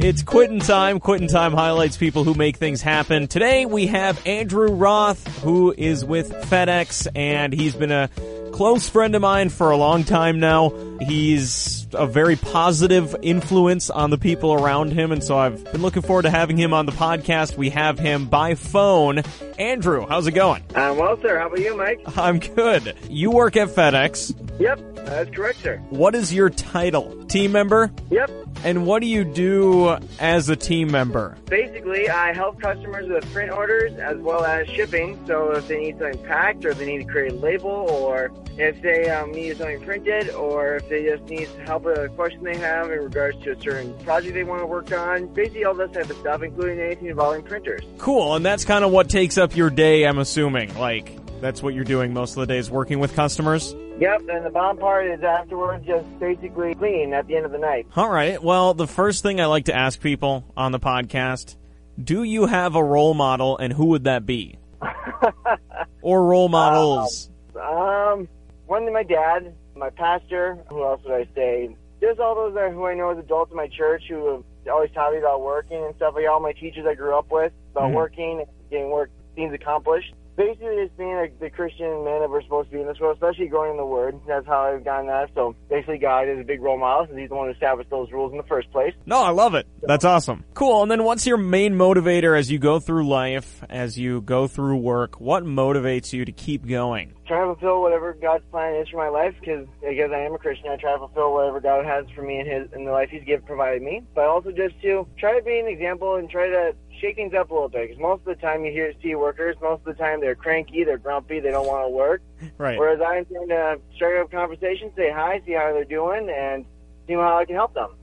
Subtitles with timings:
[0.00, 1.00] It's quitting time.
[1.00, 3.26] Quitting time highlights people who make things happen.
[3.26, 8.08] Today we have Andrew Roth, who is with FedEx, and he's been a
[8.52, 10.72] close friend of mine for a long time now.
[11.00, 16.02] He's a very positive influence on the people around him, and so I've been looking
[16.02, 17.56] forward to having him on the podcast.
[17.56, 19.22] We have him by phone.
[19.58, 20.62] Andrew, how's it going?
[20.74, 22.00] Um, well, sir, how about you, Mike?
[22.16, 22.96] I'm good.
[23.10, 24.47] You work at FedEx.
[24.58, 25.78] Yep, that's correct, sir.
[25.90, 27.24] What is your title?
[27.26, 27.92] Team member?
[28.10, 28.30] Yep.
[28.64, 31.36] And what do you do as a team member?
[31.46, 35.18] Basically, I help customers with print orders as well as shipping.
[35.26, 38.32] So if they need something packed, or if they need to create a label, or
[38.56, 42.42] if they um, need something printed, or if they just need help with a question
[42.42, 45.74] they have in regards to a certain project they want to work on, basically all
[45.74, 47.82] this type of stuff, including anything involving printers.
[47.98, 50.76] Cool, and that's kind of what takes up your day, I'm assuming.
[50.76, 53.72] Like, that's what you're doing most of the days, working with customers?
[53.98, 57.58] Yep, and the bomb part is afterwards just basically clean at the end of the
[57.58, 57.86] night.
[57.96, 58.40] All right.
[58.40, 61.56] Well, the first thing I like to ask people on the podcast
[62.02, 64.56] do you have a role model, and who would that be?
[66.02, 67.28] or role models?
[67.60, 68.28] Um,
[68.66, 70.58] one to my dad, my pastor.
[70.68, 71.74] Who else would I say?
[72.00, 74.92] Just all those that who I know as adults in my church who have always
[74.92, 76.14] taught me about working and stuff.
[76.14, 77.94] Like all my teachers I grew up with about Mhm.
[77.94, 80.14] working, getting work things accomplished.
[80.38, 83.16] Basically, just being like the Christian man that we're supposed to be in this world,
[83.16, 84.20] especially growing in the Word.
[84.28, 85.30] That's how I've gotten that.
[85.34, 88.12] So basically, God is a big role model, since He's the one who established those
[88.12, 88.94] rules in the first place.
[89.04, 89.66] No, I love it.
[89.82, 90.44] That's awesome.
[90.54, 90.82] Cool.
[90.82, 94.76] And then what's your main motivator as you go through life, as you go through
[94.76, 95.20] work?
[95.20, 97.14] What motivates you to keep going?
[97.28, 100.38] Trying to fulfill whatever God's plan is for my life because because I am a
[100.38, 103.10] Christian, I try to fulfill whatever God has for me in His in the life
[103.10, 104.02] He's given provided me.
[104.14, 107.50] But also just to try to be an example and try to shake things up
[107.50, 110.02] a little bit because most of the time you hear see workers, most of the
[110.02, 112.22] time they're cranky, they're grumpy, they don't want to work.
[112.56, 112.78] Right.
[112.78, 116.64] Whereas I'm trying to strike up conversation, say hi, see how they're doing, and
[117.06, 117.96] see how I can help them.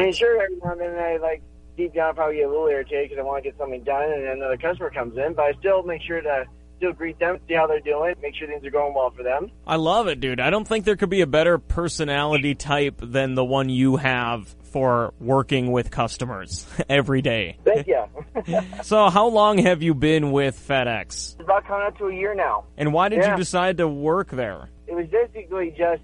[0.00, 1.42] I mean, sure, every now and then I like
[1.76, 4.26] deep down probably get a little irritated because I want to get something done, and
[4.26, 6.46] another customer comes in, but I still make sure to
[6.76, 9.50] still greet them, see how they're doing, make sure things are going well for them.
[9.66, 10.40] I love it, dude.
[10.40, 14.54] I don't think there could be a better personality type than the one you have
[14.72, 17.58] for working with customers every day.
[17.64, 18.04] Thank you.
[18.82, 21.06] So, how long have you been with FedEx?
[21.06, 22.64] it's about coming up to a year now.
[22.76, 23.30] And why did Yeah.
[23.30, 24.68] you decide to work there?
[24.86, 26.02] It was basically just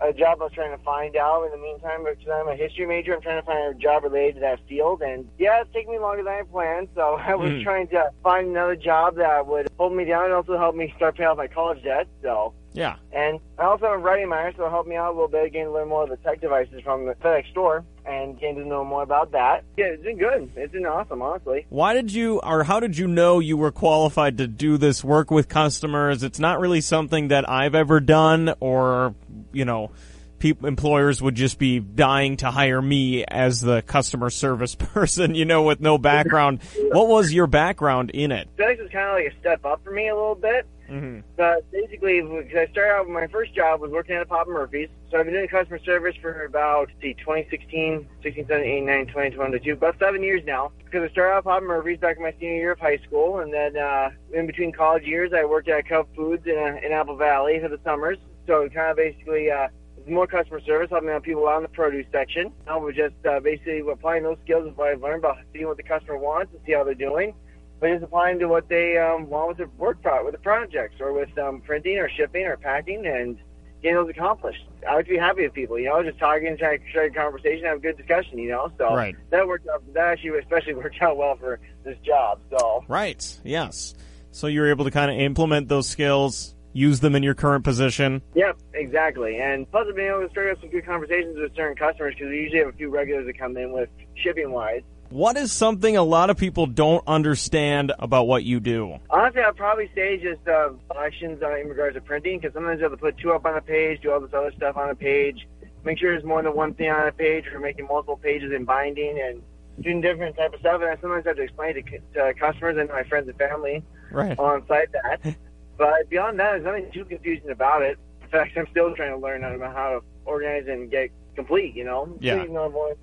[0.00, 2.86] a job I was trying to find out in the meantime because I'm a history
[2.86, 3.14] major.
[3.14, 5.02] I'm trying to find a job related to that field.
[5.02, 6.88] And yeah, it's taking me longer than I planned.
[6.94, 7.62] So I was Hmm.
[7.62, 11.16] trying to find another job that would hold me down and also help me start
[11.16, 12.06] paying off my college debt.
[12.22, 12.96] So Yeah.
[13.12, 15.46] And I also have a writing minor, so it helped me out a little bit,
[15.46, 18.64] Again, to learn more of the tech devices from the FedEx store and getting to
[18.68, 19.64] know more about that.
[19.78, 20.50] Yeah, it's been good.
[20.56, 21.64] It's been awesome, honestly.
[21.70, 25.30] Why did you, or how did you know you were qualified to do this work
[25.30, 26.22] with customers?
[26.22, 29.14] It's not really something that I've ever done, or,
[29.56, 29.90] you know,
[30.38, 35.44] people, employers would just be dying to hire me as the customer service person, you
[35.44, 36.60] know, with no background.
[36.92, 38.48] what was your background in it?
[38.56, 40.66] FedEx was kind of like a step up for me a little bit.
[40.88, 41.20] Mm-hmm.
[41.36, 44.88] But basically, because I started out, my first job was working at a Papa Murphy's.
[45.10, 49.30] So I've been doing customer service for about, see, 2016, 16, 17, 18, 19, 20,
[49.30, 50.70] 22, about seven years now.
[50.84, 53.40] Because I started out at Papa Murphy's back in my senior year of high school.
[53.40, 56.92] And then uh, in between college years, I worked at Cub Foods in, uh, in
[56.92, 58.18] Apple Valley for the summers.
[58.46, 61.62] So it kind of basically uh, was more customer service, helping out people out in
[61.62, 62.52] the produce section.
[62.66, 65.76] I was just uh, basically applying those skills of what I've learned about seeing what
[65.76, 67.34] the customer wants and see how they're doing
[67.80, 70.96] but just applying to what they um, want with the work pro- with the projects
[71.00, 73.38] or with um, printing or shipping or packing and
[73.82, 74.64] getting those accomplished.
[74.88, 77.14] I like to be happy with people, you know, just talking, trying to strike a
[77.14, 78.72] conversation, have a good discussion, you know.
[78.78, 79.14] So Right.
[79.30, 79.82] that worked out.
[79.92, 82.40] That actually especially worked out well for this job.
[82.50, 83.40] So Right.
[83.44, 83.94] Yes.
[84.30, 87.64] So you were able to kind of implement those skills, use them in your current
[87.64, 88.22] position.
[88.34, 89.38] Yep, exactly.
[89.38, 92.30] And plus, I've been able to start up some good conversations with certain customers because
[92.30, 94.82] we usually have a few regulars that come in with shipping wise.
[95.08, 98.98] What is something a lot of people don't understand about what you do?
[99.08, 102.92] Honestly, I'd probably say just uh, uh, in regards to printing, because sometimes you have
[102.92, 105.46] to put two up on a page, do all this other stuff on a page,
[105.84, 108.64] make sure there's more than one thing on a page, or making multiple pages in
[108.64, 109.42] binding, and
[109.80, 110.80] doing different type of stuff.
[110.82, 111.82] And I sometimes have to explain to,
[112.14, 114.36] to customers and my friends and family Right.
[114.38, 115.36] on site that.
[115.78, 117.98] but beyond that, there's nothing too confusing about it.
[118.22, 121.74] In fact, I'm still trying to learn how to, how to organize and get complete.
[121.74, 122.42] You know, Yeah.
[122.42, 122.94] You know, I've only-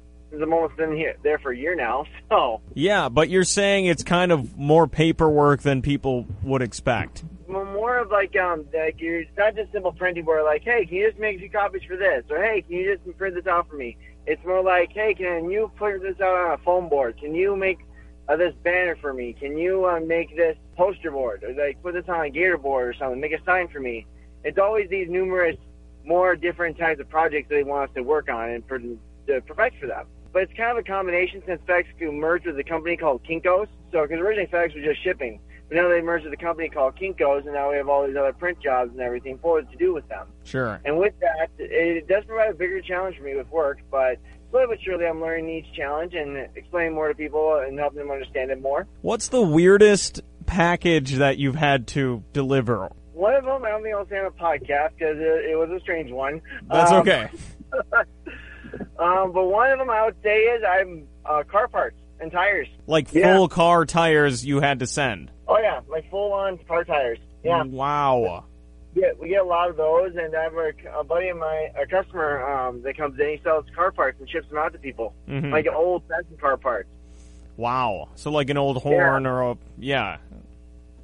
[0.42, 2.60] I'm almost been here there for a year now, so.
[2.74, 7.24] Yeah, but you're saying it's kind of more paperwork than people would expect.
[7.48, 10.88] Well, more of like um like you're it's not just simple printing where like hey
[10.88, 13.36] can you just make a few copies for this or hey can you just print
[13.36, 13.96] this out for me
[14.26, 17.56] it's more like hey can you print this out on a foam board can you
[17.56, 17.78] make
[18.28, 19.34] this banner for me.
[19.34, 21.44] Can you uh, make this poster board?
[21.44, 23.20] Or like put this on a gator board or something.
[23.20, 24.06] Make a sign for me.
[24.44, 25.58] It's always these numerous
[26.06, 29.80] more different types of projects they want us to work on and for to perfect
[29.80, 30.06] for them.
[30.32, 33.70] But it's kind of a combination since FedEx merged with a company called Kinko's.
[33.92, 35.40] So, because originally FedEx was just shipping,
[35.74, 38.16] but now they merged with a company called Kinko's, and now we have all these
[38.16, 40.28] other print jobs and everything forward to do with them.
[40.44, 40.80] Sure.
[40.86, 44.18] And with that, it does provide a bigger challenge for me with work, but
[44.52, 48.12] slowly but surely I'm learning each challenge and explaining more to people and helping them
[48.12, 48.88] understand it more.
[49.02, 52.90] What's the weirdest package that you've had to deliver?
[53.14, 55.70] One of them, I don't think I'll say on a podcast because it, it was
[55.70, 56.42] a strange one.
[56.70, 57.30] That's Um, okay.
[58.98, 62.68] Um, but one of them I would say is I'm uh, car parts and tires.
[62.88, 63.36] Like yeah.
[63.36, 65.30] full car tires you had to send.
[65.48, 67.20] Oh yeah, like full on car tires.
[67.44, 68.46] Yeah, Wow.
[68.96, 71.70] get, we get a lot of those, and I have a, a buddy of mine,
[71.82, 73.28] a customer um, that comes in.
[73.30, 75.52] He sells car parts and ships them out to people, Mhm.
[75.52, 76.90] like old fashioned car parts.
[77.58, 78.10] Wow.
[78.16, 80.18] So like an old horn or a yeah,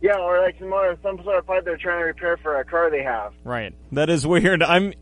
[0.02, 2.64] Yeah, or like some other some sort of part they're trying to repair for a
[2.66, 3.34] car they have.
[3.44, 3.74] right.
[3.92, 4.64] That is weird.
[4.64, 4.94] I'm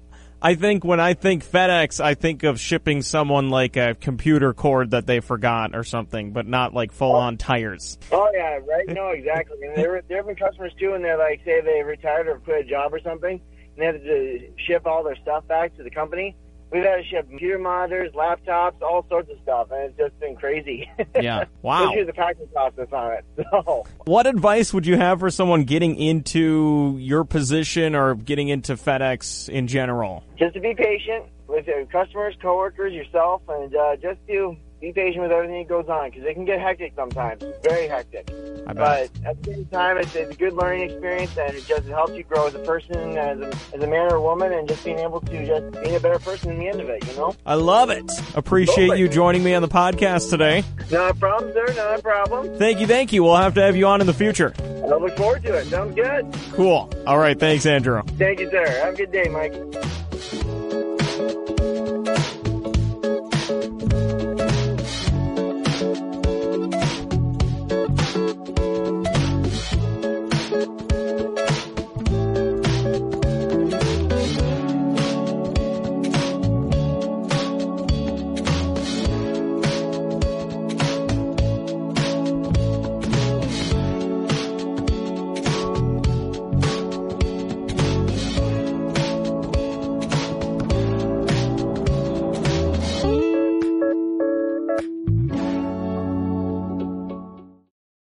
[0.41, 4.91] I think when I think FedEx, I think of shipping someone like a computer cord
[4.91, 7.37] that they forgot or something, but not like full on oh.
[7.37, 7.97] tires.
[8.11, 8.87] Oh yeah, right.
[8.87, 9.57] No, exactly.
[9.63, 12.65] And there there have been customers too, and they're like, say they retired or quit
[12.65, 15.89] a job or something, and they have to ship all their stuff back to the
[15.89, 16.35] company.
[16.71, 20.35] We've had to ship computer monitors, laptops, all sorts of stuff, and it's just been
[20.35, 20.89] crazy.
[21.21, 21.45] Yeah.
[21.61, 21.83] Wow.
[21.85, 23.25] Especially the packing process on it.
[23.51, 28.73] So, What advice would you have for someone getting into your position or getting into
[28.75, 30.23] FedEx in general?
[30.37, 35.23] just to be patient with your customers, coworkers, yourself, and uh, just to be patient
[35.23, 37.43] with everything that goes on because it can get hectic sometimes.
[37.63, 38.29] Very hectic.
[38.67, 41.87] I But at the same time, it's, it's a good learning experience, and it just
[41.87, 44.67] helps you grow as a person, as a, as a man or a woman, and
[44.67, 47.05] just being able to just being a better person in the end of it.
[47.07, 48.09] You know, I love it.
[48.35, 50.63] Appreciate you joining me on the podcast today.
[50.91, 51.73] not a problem, sir.
[51.75, 52.57] Not a problem.
[52.57, 53.23] Thank you, thank you.
[53.23, 54.53] We'll have to have you on in the future.
[54.59, 55.65] I look forward to it.
[55.65, 56.33] Sounds good.
[56.53, 56.89] Cool.
[57.05, 57.37] All right.
[57.37, 58.03] Thanks, Andrew.
[58.17, 58.65] Thank you, sir.
[58.65, 59.53] Have a good day, Mike.